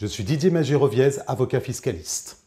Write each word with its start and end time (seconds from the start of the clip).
Je 0.00 0.06
suis 0.06 0.24
Didier 0.24 0.48
Magéroviez, 0.48 1.20
avocat 1.26 1.60
fiscaliste. 1.60 2.38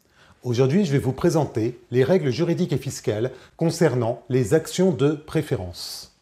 Aujourd'hui, 0.41 0.85
je 0.85 0.91
vais 0.91 0.97
vous 0.97 1.11
présenter 1.11 1.79
les 1.91 2.03
règles 2.03 2.31
juridiques 2.31 2.73
et 2.73 2.79
fiscales 2.79 3.29
concernant 3.57 4.23
les 4.27 4.55
actions 4.55 4.89
de 4.89 5.11
préférence. 5.11 6.17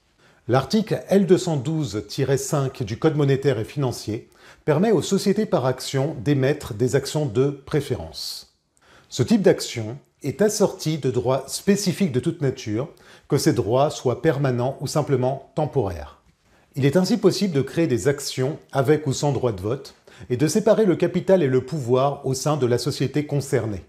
L'article 0.50 1.02
L212-5 1.10 2.84
du 2.84 3.00
Code 3.00 3.16
monétaire 3.16 3.60
et 3.60 3.64
financier 3.64 4.28
permet 4.66 4.92
aux 4.92 5.02
sociétés 5.02 5.46
par 5.46 5.66
action 5.66 6.18
d'émettre 6.20 6.74
des 6.74 6.98
actions 6.98 7.26
de 7.26 7.50
préférence. 7.50 8.58
Ce 9.08 9.24
type 9.24 9.42
d'action 9.42 9.98
est 10.24 10.42
assorti 10.42 10.98
de 10.98 11.12
droits 11.12 11.46
spécifiques 11.48 12.12
de 12.12 12.20
toute 12.20 12.42
nature, 12.42 12.90
que 13.30 13.38
ces 13.38 13.54
droits 13.54 13.90
soient 13.90 14.22
permanents 14.22 14.76
ou 14.82 14.88
simplement 14.88 15.50
temporaires. 15.56 16.18
Il 16.76 16.86
est 16.86 16.98
ainsi 16.98 17.16
possible 17.16 17.54
de 17.54 17.62
créer 17.62 17.88
des 17.88 18.10
actions 18.10 18.60
avec 18.74 19.08
ou 19.08 19.14
sans 19.14 19.32
droit 19.32 19.54
de 19.54 19.62
vote 19.62 19.96
et 20.30 20.38
de 20.38 20.48
séparer 20.48 20.86
le 20.86 20.96
capital 20.96 21.44
et 21.44 21.48
le 21.48 21.62
pouvoir 21.62 22.26
au 22.26 22.34
sein 22.34 22.56
de 22.58 22.66
la 22.66 22.78
société 22.78 23.26
concernée. 23.26 23.84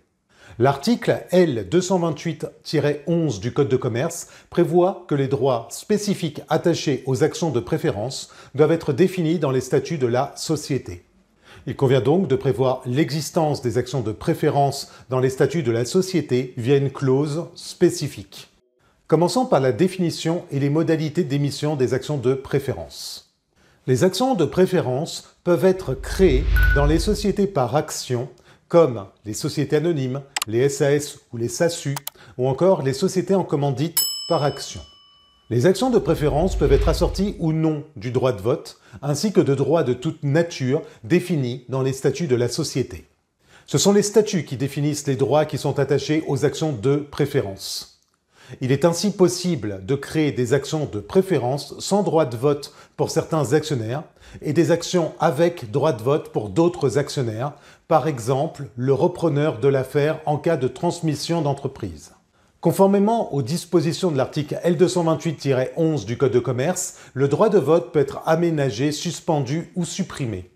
L'article 0.59 1.23
L228-11 1.33 3.41
du 3.41 3.53
Code 3.53 3.69
de 3.69 3.77
commerce 3.77 4.27
prévoit 4.51 5.07
que 5.09 5.15
les 5.15 5.29
droits 5.29 5.69
spécifiques 5.71 6.43
attachés 6.49 7.03
aux 7.07 7.25
actions 7.25 7.51
de 7.51 7.61
préférence 7.61 8.31
doivent 8.55 8.73
être 8.73 8.93
définis 8.93 9.39
dans 9.39 9.51
les 9.51 9.63
statuts 9.63 9.97
de 9.97 10.07
la 10.07 10.35
société. 10.37 11.05
Il 11.67 11.77
convient 11.77 12.01
donc 12.01 12.29
de 12.29 12.37
prévoir 12.37 12.83
l'existence 12.87 13.63
des 13.63 13.79
actions 13.79 14.01
de 14.01 14.13
préférence 14.13 14.91
dans 15.09 15.21
les 15.21 15.31
statuts 15.31 15.63
de 15.63 15.71
la 15.71 15.85
société 15.85 16.55
via 16.57 16.77
une 16.77 16.91
clause 16.91 17.47
spécifique. 17.55 18.49
Commençons 19.07 19.47
par 19.47 19.61
la 19.61 19.73
définition 19.73 20.45
et 20.51 20.59
les 20.59 20.71
modalités 20.71 21.25
d'émission 21.25 21.77
des 21.77 21.95
actions 21.95 22.19
de 22.19 22.35
préférence. 22.35 23.32
Les 23.89 24.05
actions 24.05 24.37
de 24.37 24.45
préférence 24.45 25.35
peuvent 25.43 25.65
être 25.65 25.95
créées 25.95 26.45
dans 26.77 26.87
les 26.87 27.01
sociétés 27.01 27.49
par 27.49 27.75
action, 27.75 28.29
comme 28.69 29.07
les 29.25 29.35
sociétés 29.35 29.75
anonymes, 29.75 30.23
les 30.47 30.69
SAS 30.69 31.19
ou 31.33 31.37
les 31.37 31.49
SASU, 31.49 31.97
ou 32.39 32.47
encore 32.47 32.83
les 32.83 32.93
sociétés 32.93 33.35
en 33.35 33.43
commandite 33.43 33.99
par 34.29 34.45
action. 34.45 34.81
Les 35.51 35.67
actions 35.67 35.91
de 35.91 35.99
préférence 35.99 36.55
peuvent 36.55 36.73
être 36.73 36.89
assorties 36.89 37.35
ou 37.41 37.53
non 37.53 37.83
du 37.97 38.13
droit 38.13 38.31
de 38.31 38.41
vote, 38.41 38.79
ainsi 39.03 39.33
que 39.33 39.41
de 39.41 39.57
droits 39.57 39.83
de 39.83 39.95
toute 39.95 40.23
nature 40.23 40.83
définis 41.03 41.65
dans 41.69 41.83
les 41.83 41.93
statuts 41.93 42.29
de 42.29 42.37
la 42.37 42.47
société. 42.47 43.09
Ce 43.67 43.79
sont 43.79 43.93
les 43.93 44.03
statuts 44.03 44.45
qui 44.45 44.57
définissent 44.57 45.09
les 45.09 45.17
droits 45.17 45.45
qui 45.45 45.59
sont 45.59 45.81
attachés 45.81 46.23
aux 46.29 46.45
actions 46.45 46.73
de 46.73 46.99
préférence. 46.99 47.92
Il 48.61 48.73
est 48.73 48.85
ainsi 48.85 49.11
possible 49.11 49.85
de 49.85 49.95
créer 49.95 50.33
des 50.33 50.53
actions 50.53 50.87
de 50.87 51.01
préférence 51.01 51.79
sans 51.79 52.03
droit 52.03 52.25
de 52.25 52.37
vote 52.37 52.75
pour 52.97 53.11
certains 53.11 53.53
actionnaires 53.53 54.03
et 54.41 54.53
des 54.53 54.71
actions 54.71 55.13
avec 55.21 55.71
droit 55.71 55.93
de 55.93 56.03
vote 56.03 56.31
pour 56.31 56.49
d'autres 56.49 56.99
actionnaires, 56.99 57.53
par 57.89 58.09
exemple 58.09 58.65
le 58.77 58.93
repreneur 58.93 59.59
de 59.59 59.69
l'affaire 59.69 60.21
en 60.27 60.37
cas 60.37 60.57
de 60.57 60.69
transmission 60.69 61.43
d'entreprise. 61.43 62.13
Conformément 62.61 63.35
aux 63.35 63.43
dispositions 63.43 64.13
de 64.13 64.17
l'article 64.17 64.61
L228-11 64.65 66.05
du 66.05 66.17
Code 66.17 66.31
de 66.31 66.39
commerce, 66.39 66.95
le 67.13 67.27
droit 67.27 67.49
de 67.49 67.59
vote 67.59 67.93
peut 67.93 67.99
être 67.99 68.23
aménagé, 68.25 68.93
suspendu 68.93 69.73
ou 69.75 69.85
supprimé. 69.85 70.52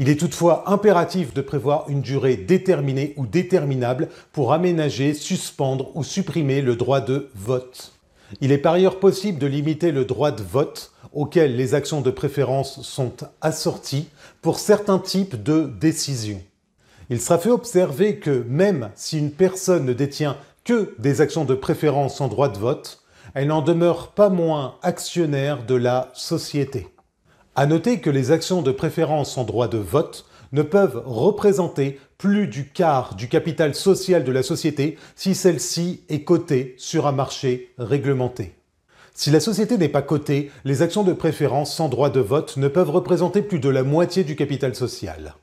Il 0.00 0.08
est 0.08 0.20
toutefois 0.20 0.70
impératif 0.70 1.34
de 1.34 1.40
prévoir 1.40 1.86
une 1.88 2.02
durée 2.02 2.36
déterminée 2.36 3.14
ou 3.16 3.26
déterminable 3.26 4.08
pour 4.30 4.52
aménager, 4.52 5.12
suspendre 5.12 5.90
ou 5.96 6.04
supprimer 6.04 6.62
le 6.62 6.76
droit 6.76 7.00
de 7.00 7.28
vote. 7.34 7.92
Il 8.40 8.52
est 8.52 8.58
par 8.58 8.74
ailleurs 8.74 9.00
possible 9.00 9.40
de 9.40 9.48
limiter 9.48 9.90
le 9.90 10.04
droit 10.04 10.30
de 10.30 10.42
vote 10.42 10.92
auquel 11.12 11.56
les 11.56 11.74
actions 11.74 12.00
de 12.00 12.12
préférence 12.12 12.82
sont 12.82 13.16
assorties 13.40 14.08
pour 14.40 14.60
certains 14.60 15.00
types 15.00 15.42
de 15.42 15.68
décisions. 15.80 16.42
Il 17.10 17.20
sera 17.20 17.38
fait 17.38 17.50
observer 17.50 18.18
que 18.18 18.44
même 18.46 18.90
si 18.94 19.18
une 19.18 19.32
personne 19.32 19.84
ne 19.84 19.94
détient 19.94 20.36
que 20.62 20.94
des 20.98 21.20
actions 21.20 21.44
de 21.44 21.54
préférence 21.54 22.20
en 22.20 22.28
droit 22.28 22.50
de 22.50 22.58
vote, 22.58 23.02
elle 23.34 23.48
n'en 23.48 23.62
demeure 23.62 24.12
pas 24.12 24.28
moins 24.28 24.76
actionnaire 24.82 25.64
de 25.64 25.74
la 25.74 26.10
société. 26.14 26.86
À 27.58 27.66
noter 27.66 27.98
que 27.98 28.08
les 28.08 28.30
actions 28.30 28.62
de 28.62 28.70
préférence 28.70 29.36
en 29.36 29.42
droit 29.42 29.66
de 29.66 29.78
vote 29.78 30.26
ne 30.52 30.62
peuvent 30.62 31.02
représenter 31.04 31.98
plus 32.16 32.46
du 32.46 32.68
quart 32.68 33.16
du 33.16 33.26
capital 33.26 33.74
social 33.74 34.22
de 34.22 34.30
la 34.30 34.44
société 34.44 34.96
si 35.16 35.34
celle-ci 35.34 36.04
est 36.08 36.22
cotée 36.22 36.76
sur 36.78 37.08
un 37.08 37.12
marché 37.12 37.74
réglementé. 37.76 38.54
Si 39.12 39.32
la 39.32 39.40
société 39.40 39.76
n'est 39.76 39.88
pas 39.88 40.02
cotée, 40.02 40.52
les 40.64 40.82
actions 40.82 41.02
de 41.02 41.12
préférence 41.12 41.74
sans 41.74 41.88
droit 41.88 42.10
de 42.10 42.20
vote 42.20 42.58
ne 42.58 42.68
peuvent 42.68 42.90
représenter 42.90 43.42
plus 43.42 43.58
de 43.58 43.68
la 43.68 43.82
moitié 43.82 44.22
du 44.22 44.36
capital 44.36 44.76
social. 44.76 45.34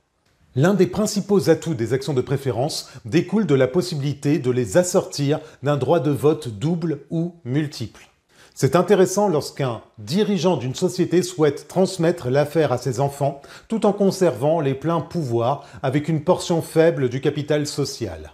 L'un 0.56 0.74
des 0.74 0.88
principaux 0.88 1.50
atouts 1.50 1.74
des 1.74 1.92
actions 1.92 2.14
de 2.14 2.22
préférence 2.22 2.90
découle 3.04 3.46
de 3.46 3.56
la 3.56 3.68
possibilité 3.68 4.40
de 4.40 4.52
les 4.52 4.78
assortir 4.78 5.42
d'un 5.64 5.76
droit 5.76 6.00
de 6.00 6.12
vote 6.12 6.48
double 6.48 7.00
ou 7.10 7.36
multiple. 7.44 8.08
C'est 8.58 8.78
intéressant 8.78 9.28
lorsqu'un 9.28 9.82
dirigeant 9.98 10.56
d'une 10.56 10.76
société 10.76 11.24
souhaite 11.24 11.68
transmettre 11.68 12.30
l'affaire 12.30 12.72
à 12.72 12.78
ses 12.78 13.02
enfants 13.02 13.42
tout 13.68 13.86
en 13.86 13.92
conservant 13.92 14.62
les 14.62 14.74
pleins 14.74 15.02
pouvoirs 15.02 15.66
avec 15.84 16.08
une 16.08 16.24
portion 16.24 16.62
faible 16.62 17.10
du 17.10 17.20
capital 17.20 17.68
social. 17.68 18.32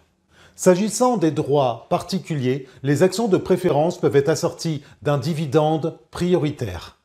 S'agissant 0.56 1.18
des 1.18 1.32
droits 1.32 1.88
particuliers, 1.90 2.68
les 2.84 3.02
actions 3.02 3.28
de 3.28 3.38
préférence 3.38 3.98
peuvent 4.00 4.16
être 4.16 4.30
assorties 4.30 4.84
d'un 5.02 5.18
dividende 5.18 5.98
prioritaire. 6.12 7.00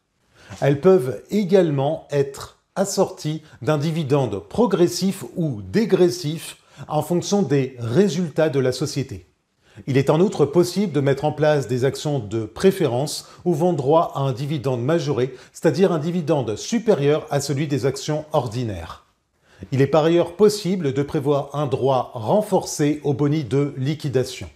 Elles 0.61 0.83
peuvent 0.83 1.23
également 1.31 2.07
être 2.11 2.59
assorties 2.75 3.43
d'un 3.63 3.79
dividende 3.79 4.47
progressif 4.47 5.25
ou 5.37 5.63
dégressif 5.63 6.59
en 6.87 7.01
fonction 7.01 7.41
des 7.41 7.77
résultats 7.79 8.51
de 8.51 8.61
la 8.61 8.73
société. 8.73 9.27
Il 9.87 9.99
est 9.99 10.09
en 10.09 10.21
outre 10.21 10.47
possible 10.47 10.93
de 10.93 11.01
mettre 11.01 11.27
en 11.27 11.33
place 11.33 11.69
des 11.69 11.85
actions 11.85 12.19
de 12.19 12.45
préférence 12.45 13.29
ouvrant 13.45 13.75
droit 13.75 14.13
à 14.15 14.21
un 14.21 14.33
dividende 14.33 14.83
majoré, 14.83 15.35
c'est-à-dire 15.53 15.93
un 15.93 15.99
dividende 15.99 16.57
supérieur 16.57 17.27
à 17.31 17.41
celui 17.41 17.67
des 17.67 17.85
actions 17.85 18.25
ordinaires. 18.33 19.05
Il 19.73 19.83
est 19.83 19.87
par 19.87 20.05
ailleurs 20.05 20.35
possible 20.35 20.93
de 20.93 21.03
prévoir 21.03 21.51
un 21.55 21.67
droit 21.67 22.11
renforcé 22.15 23.01
au 23.05 23.13
boni 23.13 23.45
de 23.45 23.75
liquidation. 23.77 24.49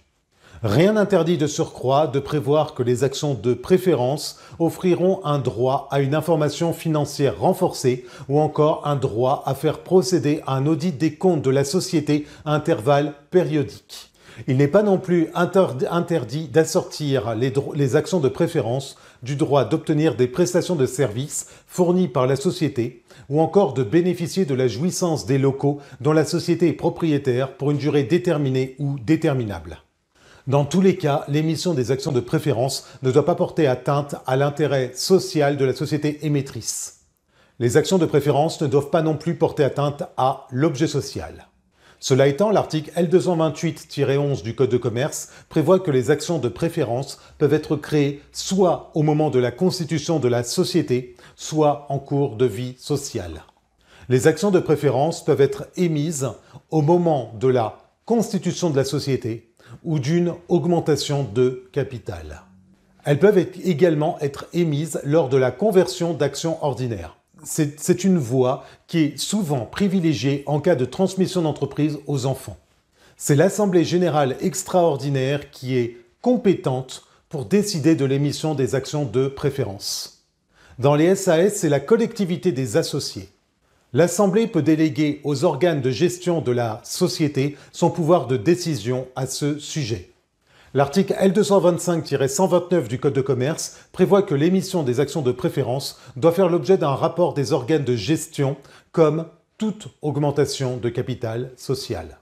Rien 0.63 0.93
n'interdit 0.93 1.39
de 1.39 1.47
surcroît 1.47 2.05
de 2.05 2.19
prévoir 2.19 2.75
que 2.75 2.83
les 2.83 3.03
actions 3.03 3.33
de 3.33 3.55
préférence 3.55 4.39
offriront 4.59 5.19
un 5.23 5.39
droit 5.39 5.87
à 5.89 6.01
une 6.01 6.13
information 6.13 6.71
financière 6.71 7.39
renforcée 7.39 8.05
ou 8.29 8.39
encore 8.39 8.85
un 8.85 8.95
droit 8.95 9.41
à 9.47 9.55
faire 9.55 9.79
procéder 9.79 10.41
à 10.45 10.55
un 10.55 10.67
audit 10.67 10.95
des 10.95 11.15
comptes 11.15 11.41
de 11.41 11.49
la 11.49 11.63
société 11.63 12.27
à 12.45 12.53
intervalles 12.53 13.15
périodiques. 13.31 14.10
Il 14.47 14.57
n'est 14.57 14.67
pas 14.67 14.83
non 14.83 14.97
plus 14.97 15.29
interdit 15.33 16.47
d'assortir 16.47 17.35
les, 17.35 17.95
actions 17.95 18.19
de 18.19 18.29
préférence 18.29 18.97
du 19.23 19.35
droit 19.35 19.65
d'obtenir 19.65 20.15
des 20.15 20.27
prestations 20.27 20.75
de 20.75 20.85
services 20.85 21.47
fournies 21.67 22.07
par 22.07 22.27
la 22.27 22.35
société 22.35 23.03
ou 23.29 23.41
encore 23.41 23.73
de 23.73 23.83
bénéficier 23.83 24.45
de 24.45 24.55
la 24.55 24.67
jouissance 24.67 25.25
des 25.25 25.37
locaux 25.37 25.79
dont 25.99 26.13
la 26.13 26.25
société 26.25 26.67
est 26.69 26.73
propriétaire 26.73 27.55
pour 27.55 27.71
une 27.71 27.77
durée 27.77 28.03
déterminée 28.03 28.75
ou 28.79 28.97
déterminable. 28.99 29.79
Dans 30.47 30.65
tous 30.65 30.81
les 30.81 30.95
cas, 30.95 31.23
l'émission 31.27 31.73
des 31.73 31.91
actions 31.91 32.11
de 32.11 32.19
préférence 32.19 32.87
ne 33.03 33.11
doit 33.11 33.25
pas 33.25 33.35
porter 33.35 33.67
atteinte 33.67 34.15
à 34.25 34.35
l'intérêt 34.35 34.91
social 34.95 35.55
de 35.55 35.65
la 35.65 35.75
société 35.75 36.25
émettrice. 36.25 37.01
Les 37.59 37.77
actions 37.77 37.99
de 37.99 38.07
préférence 38.07 38.59
ne 38.59 38.67
doivent 38.67 38.89
pas 38.89 39.03
non 39.03 39.15
plus 39.15 39.35
porter 39.35 39.63
atteinte 39.63 40.03
à 40.17 40.47
l'objet 40.49 40.87
social. 40.87 41.47
Cela 42.03 42.27
étant, 42.27 42.49
l'article 42.49 42.91
L228-11 42.97 44.41
du 44.41 44.55
Code 44.55 44.71
de 44.71 44.77
commerce 44.77 45.29
prévoit 45.49 45.79
que 45.79 45.91
les 45.91 46.09
actions 46.09 46.39
de 46.39 46.49
préférence 46.49 47.19
peuvent 47.37 47.53
être 47.53 47.75
créées 47.75 48.23
soit 48.31 48.89
au 48.95 49.03
moment 49.03 49.29
de 49.29 49.37
la 49.37 49.51
constitution 49.51 50.17
de 50.17 50.27
la 50.27 50.43
société, 50.43 51.15
soit 51.35 51.85
en 51.89 51.99
cours 51.99 52.37
de 52.37 52.45
vie 52.45 52.73
sociale. 52.79 53.43
Les 54.09 54.25
actions 54.25 54.49
de 54.49 54.59
préférence 54.59 55.23
peuvent 55.23 55.41
être 55.41 55.67
émises 55.75 56.27
au 56.71 56.81
moment 56.81 57.35
de 57.39 57.47
la 57.47 57.77
constitution 58.05 58.71
de 58.71 58.77
la 58.77 58.83
société 58.83 59.53
ou 59.83 59.99
d'une 59.99 60.33
augmentation 60.49 61.23
de 61.23 61.69
capital. 61.71 62.41
Elles 63.05 63.19
peuvent 63.19 63.45
également 63.63 64.17
être 64.21 64.47
émises 64.53 64.99
lors 65.03 65.29
de 65.29 65.37
la 65.37 65.51
conversion 65.51 66.15
d'actions 66.15 66.63
ordinaires 66.63 67.20
c'est 67.43 68.03
une 68.03 68.17
voie 68.17 68.65
qui 68.87 68.99
est 68.99 69.17
souvent 69.17 69.65
privilégiée 69.65 70.43
en 70.45 70.59
cas 70.59 70.75
de 70.75 70.85
transmission 70.85 71.41
d'entreprise 71.41 71.99
aux 72.07 72.25
enfants. 72.25 72.57
C'est 73.17 73.35
l'Assemblée 73.35 73.83
générale 73.83 74.35
extraordinaire 74.41 75.51
qui 75.51 75.77
est 75.77 75.97
compétente 76.21 77.03
pour 77.29 77.45
décider 77.45 77.95
de 77.95 78.05
l'émission 78.05 78.55
des 78.55 78.75
actions 78.75 79.05
de 79.05 79.27
préférence. 79.27 80.25
Dans 80.79 80.95
les 80.95 81.15
SAS, 81.15 81.55
c'est 81.55 81.69
la 81.69 81.79
collectivité 81.79 82.51
des 82.51 82.77
associés. 82.77 83.29
L'Assemblée 83.93 84.47
peut 84.47 84.61
déléguer 84.61 85.21
aux 85.23 85.43
organes 85.43 85.81
de 85.81 85.91
gestion 85.91 86.41
de 86.41 86.51
la 86.51 86.79
société 86.83 87.57
son 87.71 87.89
pouvoir 87.89 88.27
de 88.27 88.37
décision 88.37 89.07
à 89.15 89.27
ce 89.27 89.59
sujet. 89.59 90.10
L'article 90.73 91.15
L225-129 91.19 92.87
du 92.87 92.97
Code 92.97 93.11
de 93.11 93.19
commerce 93.19 93.77
prévoit 93.91 94.21
que 94.21 94.33
l'émission 94.33 94.83
des 94.83 95.01
actions 95.01 95.21
de 95.21 95.33
préférence 95.33 95.99
doit 96.15 96.31
faire 96.31 96.47
l'objet 96.47 96.77
d'un 96.77 96.95
rapport 96.95 97.33
des 97.33 97.51
organes 97.51 97.83
de 97.83 97.97
gestion 97.97 98.55
comme 98.93 99.25
toute 99.57 99.89
augmentation 100.01 100.77
de 100.77 100.87
capital 100.87 101.51
social. 101.57 102.19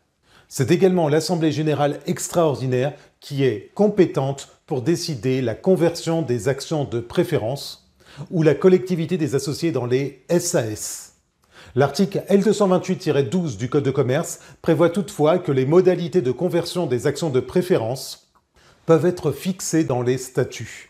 C'est 0.48 0.72
également 0.72 1.10
l'Assemblée 1.10 1.52
générale 1.52 2.00
extraordinaire 2.08 2.94
qui 3.20 3.44
est 3.44 3.70
compétente 3.76 4.48
pour 4.66 4.82
décider 4.82 5.44
la 5.44 5.54
conversion 5.54 6.24
des 6.24 6.48
actions 6.48 6.86
de 6.86 7.02
préférence 7.02 7.88
ou 8.32 8.42
la 8.42 8.56
collectivité 8.56 9.18
des 9.18 9.36
associés 9.36 9.72
dans 9.72 9.86
les 9.86 10.26
SAS. 10.40 11.14
L'article 11.76 12.24
L228-12 12.32 13.58
du 13.58 13.70
Code 13.70 13.84
de 13.84 13.92
commerce 13.92 14.40
prévoit 14.64 14.90
toutefois 14.90 15.38
que 15.38 15.52
les 15.52 15.68
modalités 15.68 16.24
de 16.24 16.32
conversion 16.32 16.88
des 16.88 17.06
actions 17.06 17.30
de 17.30 17.42
préférence 17.42 18.29
peuvent 18.90 19.06
être 19.06 19.32
fixées 19.32 19.84
dans 19.84 20.02
les 20.02 20.18
statuts. 20.18 20.90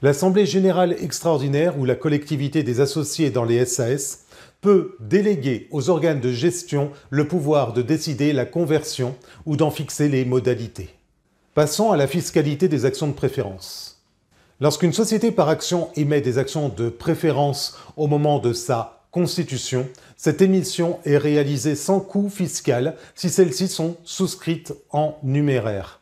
L'Assemblée 0.00 0.46
générale 0.46 0.96
extraordinaire 0.98 1.78
ou 1.78 1.84
la 1.84 1.94
collectivité 1.94 2.62
des 2.62 2.80
associés 2.80 3.28
dans 3.28 3.44
les 3.44 3.66
SAS 3.66 4.24
peut 4.62 4.96
déléguer 4.98 5.68
aux 5.70 5.90
organes 5.90 6.22
de 6.22 6.32
gestion 6.32 6.90
le 7.10 7.28
pouvoir 7.28 7.74
de 7.74 7.82
décider 7.82 8.32
la 8.32 8.46
conversion 8.46 9.14
ou 9.44 9.58
d'en 9.58 9.70
fixer 9.70 10.08
les 10.08 10.24
modalités. 10.24 10.88
Passons 11.52 11.92
à 11.92 11.98
la 11.98 12.06
fiscalité 12.06 12.66
des 12.66 12.86
actions 12.86 13.08
de 13.08 13.12
préférence. 13.12 14.02
Lorsqu'une 14.58 14.94
société 14.94 15.30
par 15.30 15.50
action 15.50 15.90
émet 15.96 16.22
des 16.22 16.38
actions 16.38 16.70
de 16.70 16.88
préférence 16.88 17.78
au 17.98 18.06
moment 18.06 18.38
de 18.38 18.54
sa 18.54 19.04
constitution, 19.10 19.86
cette 20.16 20.40
émission 20.40 20.98
est 21.04 21.18
réalisée 21.18 21.76
sans 21.76 22.00
coût 22.00 22.30
fiscal 22.30 22.96
si 23.14 23.28
celles-ci 23.28 23.68
sont 23.68 23.98
souscrites 24.02 24.72
en 24.92 25.18
numéraire. 25.22 26.00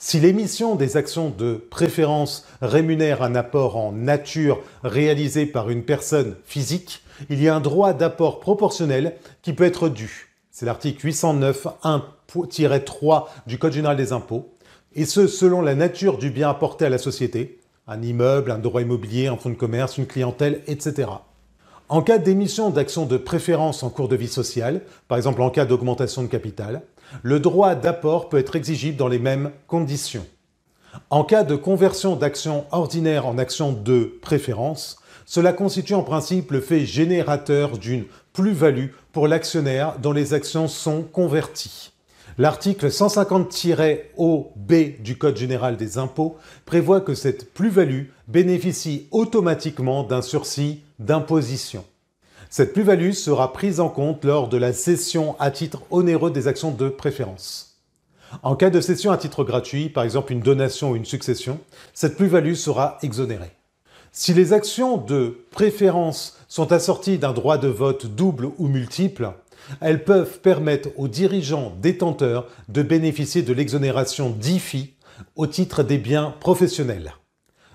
Si 0.00 0.20
l'émission 0.20 0.76
des 0.76 0.96
actions 0.96 1.28
de 1.28 1.54
préférence 1.54 2.46
rémunère 2.62 3.20
un 3.20 3.34
apport 3.34 3.76
en 3.76 3.90
nature 3.90 4.62
réalisé 4.84 5.44
par 5.44 5.70
une 5.70 5.82
personne 5.82 6.36
physique, 6.44 7.02
il 7.30 7.42
y 7.42 7.48
a 7.48 7.56
un 7.56 7.60
droit 7.60 7.94
d'apport 7.94 8.38
proportionnel 8.38 9.16
qui 9.42 9.54
peut 9.54 9.64
être 9.64 9.88
dû. 9.88 10.28
C'est 10.52 10.66
l'article 10.66 11.04
809.1-3 11.04 13.24
du 13.48 13.58
Code 13.58 13.72
général 13.72 13.96
des 13.96 14.12
impôts, 14.12 14.54
et 14.94 15.04
ce 15.04 15.26
selon 15.26 15.62
la 15.62 15.74
nature 15.74 16.18
du 16.18 16.30
bien 16.30 16.48
apporté 16.48 16.84
à 16.84 16.90
la 16.90 16.98
société, 16.98 17.58
un 17.88 18.00
immeuble, 18.00 18.52
un 18.52 18.58
droit 18.58 18.82
immobilier, 18.82 19.26
un 19.26 19.36
fonds 19.36 19.50
de 19.50 19.56
commerce, 19.56 19.98
une 19.98 20.06
clientèle, 20.06 20.62
etc. 20.68 21.08
En 21.88 22.02
cas 22.02 22.18
d'émission 22.18 22.70
d'actions 22.70 23.04
de 23.04 23.16
préférence 23.16 23.82
en 23.82 23.90
cours 23.90 24.08
de 24.08 24.14
vie 24.14 24.28
sociale, 24.28 24.82
par 25.08 25.18
exemple 25.18 25.42
en 25.42 25.50
cas 25.50 25.64
d'augmentation 25.64 26.22
de 26.22 26.28
capital, 26.28 26.82
le 27.22 27.40
droit 27.40 27.74
d'apport 27.74 28.28
peut 28.28 28.38
être 28.38 28.56
exigible 28.56 28.96
dans 28.96 29.08
les 29.08 29.18
mêmes 29.18 29.50
conditions. 29.66 30.26
En 31.10 31.24
cas 31.24 31.44
de 31.44 31.56
conversion 31.56 32.16
d'actions 32.16 32.64
ordinaires 32.70 33.26
en 33.26 33.38
actions 33.38 33.72
de 33.72 34.18
préférence, 34.22 34.98
cela 35.26 35.52
constitue 35.52 35.94
en 35.94 36.02
principe 36.02 36.50
le 36.52 36.60
fait 36.60 36.86
générateur 36.86 37.76
d'une 37.78 38.04
plus-value 38.32 38.92
pour 39.12 39.28
l'actionnaire 39.28 39.98
dont 39.98 40.12
les 40.12 40.32
actions 40.32 40.68
sont 40.68 41.02
converties. 41.02 41.92
L'article 42.38 42.86
150-OB 42.86 44.72
du 45.02 45.18
Code 45.18 45.36
général 45.36 45.76
des 45.76 45.98
impôts 45.98 46.36
prévoit 46.64 47.00
que 47.00 47.14
cette 47.14 47.52
plus-value 47.52 48.04
bénéficie 48.28 49.08
automatiquement 49.10 50.04
d'un 50.04 50.22
sursis 50.22 50.82
d'imposition. 51.00 51.84
Cette 52.50 52.72
plus-value 52.72 53.12
sera 53.12 53.52
prise 53.52 53.78
en 53.78 53.90
compte 53.90 54.24
lors 54.24 54.48
de 54.48 54.56
la 54.56 54.72
cession 54.72 55.36
à 55.38 55.50
titre 55.50 55.82
onéreux 55.90 56.30
des 56.30 56.48
actions 56.48 56.70
de 56.70 56.88
préférence. 56.88 57.78
En 58.42 58.56
cas 58.56 58.70
de 58.70 58.80
cession 58.80 59.10
à 59.10 59.18
titre 59.18 59.44
gratuit, 59.44 59.90
par 59.90 60.04
exemple 60.04 60.32
une 60.32 60.40
donation 60.40 60.92
ou 60.92 60.96
une 60.96 61.04
succession, 61.04 61.60
cette 61.92 62.16
plus-value 62.16 62.54
sera 62.54 62.98
exonérée. 63.02 63.52
Si 64.12 64.32
les 64.32 64.54
actions 64.54 64.96
de 64.96 65.44
préférence 65.50 66.38
sont 66.48 66.72
assorties 66.72 67.18
d'un 67.18 67.32
droit 67.32 67.58
de 67.58 67.68
vote 67.68 68.06
double 68.06 68.50
ou 68.56 68.66
multiple, 68.66 69.30
elles 69.82 70.04
peuvent 70.04 70.40
permettre 70.40 70.88
aux 70.96 71.08
dirigeants 71.08 71.74
détenteurs 71.82 72.48
de 72.70 72.82
bénéficier 72.82 73.42
de 73.42 73.52
l'exonération 73.52 74.30
d'IFI 74.30 74.94
au 75.36 75.46
titre 75.46 75.82
des 75.82 75.98
biens 75.98 76.34
professionnels. 76.40 77.12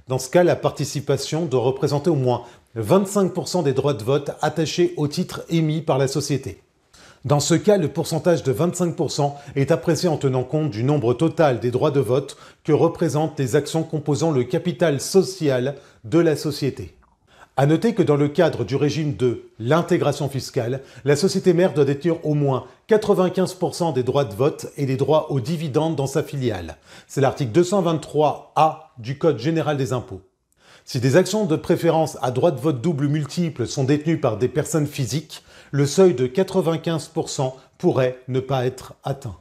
Dans 0.08 0.20
ce 0.20 0.30
cas, 0.30 0.44
la 0.44 0.58
participation 0.58 1.46
doit 1.46 1.62
représenter 1.62 2.10
au 2.10 2.16
moins 2.16 2.44
25% 2.78 3.64
des 3.64 3.74
droits 3.74 3.94
de 3.94 4.04
vote 4.04 4.32
attachés 4.42 4.94
au 4.98 5.08
titre 5.08 5.46
émis 5.50 5.82
par 5.82 5.98
la 5.98 6.08
société. 6.08 6.62
Dans 7.24 7.40
ce 7.40 7.54
cas, 7.54 7.78
le 7.78 7.88
pourcentage 7.88 8.44
de 8.44 8.52
25% 8.52 9.32
est 9.56 9.72
apprécié 9.72 10.10
en 10.10 10.18
tenant 10.18 10.44
compte 10.44 10.72
du 10.72 10.84
nombre 10.84 11.14
total 11.14 11.62
des 11.62 11.72
droits 11.72 11.92
de 11.92 12.02
vote 12.02 12.36
que 12.66 12.74
représentent 12.74 13.40
les 13.40 13.56
actions 13.56 13.84
composant 13.84 14.32
le 14.32 14.44
capital 14.44 15.00
social 15.00 15.76
de 16.04 16.20
la 16.20 16.36
société. 16.36 16.94
À 17.56 17.68
noter 17.68 17.94
que 17.94 18.02
dans 18.02 18.16
le 18.16 18.30
cadre 18.30 18.64
du 18.64 18.76
régime 18.76 19.16
de 19.16 19.44
l'intégration 19.60 20.28
fiscale, 20.28 20.82
la 21.06 21.16
société 21.16 21.54
mère 21.54 21.76
doit 21.76 21.86
détenir 21.86 22.26
au 22.26 22.34
moins 22.34 22.66
95% 22.90 23.94
des 23.94 24.02
droits 24.02 24.26
de 24.26 24.34
vote 24.34 24.72
et 24.76 24.88
des 24.88 24.98
droits 24.98 25.32
aux 25.32 25.40
dividendes 25.40 25.96
dans 25.96 26.08
sa 26.08 26.24
filiale. 26.24 26.78
C'est 27.06 27.22
l'article 27.22 27.62
223A 27.62 28.78
du 28.98 29.20
Code 29.20 29.38
général 29.38 29.78
des 29.78 29.94
impôts. 29.94 30.22
Si 30.84 31.00
des 31.00 31.16
actions 31.16 31.46
de 31.46 31.56
préférence 31.56 32.18
à 32.24 32.32
droit 32.32 32.50
de 32.50 32.60
vote 32.60 32.82
double 32.82 33.08
multiple 33.08 33.68
sont 33.68 33.84
détenues 33.84 34.20
par 34.20 34.38
des 34.38 34.50
personnes 34.50 34.88
physiques, 34.88 35.44
le 35.70 35.86
seuil 35.86 36.16
de 36.16 36.26
95% 36.26 37.54
pourrait 37.78 38.18
ne 38.30 38.40
pas 38.40 38.66
être 38.66 38.96
atteint. 39.04 39.36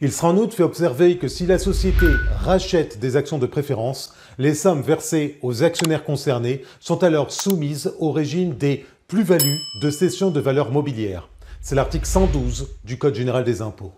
Il 0.00 0.12
sera 0.12 0.28
en 0.28 0.36
outre 0.36 0.54
fait 0.54 0.62
observer 0.62 1.16
que 1.16 1.28
si 1.28 1.46
la 1.46 1.58
société 1.58 2.06
rachète 2.40 2.98
des 2.98 3.16
actions 3.16 3.38
de 3.38 3.46
préférence, 3.46 4.14
les 4.36 4.54
sommes 4.54 4.82
versées 4.82 5.38
aux 5.42 5.62
actionnaires 5.62 6.04
concernés 6.04 6.62
sont 6.78 7.02
alors 7.02 7.32
soumises 7.32 7.94
au 7.98 8.12
régime 8.12 8.54
des 8.54 8.84
plus-values 9.08 9.60
de 9.80 9.90
cession 9.90 10.30
de 10.30 10.40
valeur 10.40 10.70
mobilière. 10.70 11.28
C'est 11.62 11.74
l'article 11.74 12.06
112 12.06 12.68
du 12.84 12.98
Code 12.98 13.14
général 13.14 13.44
des 13.44 13.62
impôts. 13.62 13.92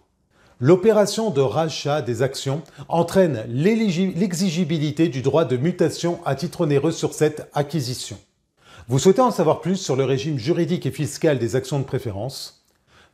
L'opération 0.61 1.31
de 1.31 1.41
rachat 1.41 2.03
des 2.03 2.23
actions 2.23 2.63
entraîne 2.89 3.45
l'exigibilité 3.49 5.09
du 5.09 5.23
droit 5.23 5.45
de 5.45 5.57
mutation 5.57 6.21
à 6.25 6.35
titre 6.35 6.61
onéreux 6.61 6.93
sur 6.93 7.15
cette 7.15 7.49
acquisition. 7.53 8.19
Vous 8.87 8.99
souhaitez 8.99 9.23
en 9.23 9.31
savoir 9.31 9.61
plus 9.61 9.77
sur 9.77 9.97
le 9.97 10.05
régime 10.05 10.39
juridique 10.39 10.87
et 10.87 10.91
fiscal 10.91 11.39
des 11.39 11.57
actions 11.57 11.79
de 11.79 11.85
préférence? 11.85 12.60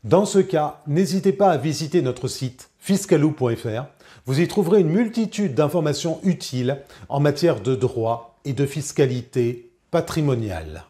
Dans 0.07 0.25
ce 0.25 0.39
cas, 0.39 0.83
n'hésitez 0.87 1.33
pas 1.33 1.51
à 1.51 1.57
visiter 1.57 2.01
notre 2.01 2.29
site 2.29 2.71
fiscalou.fr. 2.79 3.87
Vous 4.25 4.41
y 4.41 4.47
trouverez 4.47 4.83
une 4.83 4.91
multitude 4.91 5.55
d'informations 5.55 6.21
utiles 6.23 6.81
en 7.09 7.19
matière 7.19 7.61
de 7.61 7.75
droit 7.75 8.39
et 8.45 8.53
de 8.53 8.67
fiscalité 8.67 9.73
patrimoniale. 9.91 10.85